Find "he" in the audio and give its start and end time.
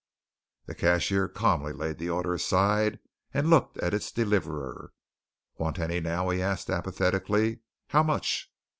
6.29-6.41